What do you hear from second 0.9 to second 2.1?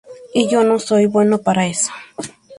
bueno para eso.